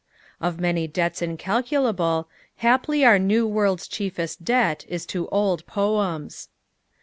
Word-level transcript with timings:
(Of 0.39 0.59
many 0.59 0.87
debts 0.87 1.21
incalculable, 1.21 2.27
Haply 2.63 3.05
our 3.05 3.19
New 3.19 3.45
World's 3.45 3.87
chieftest 3.87 4.43
debt 4.43 4.83
is 4.89 5.05
to 5.05 5.27
old 5.27 5.63
poems.) 5.67 6.49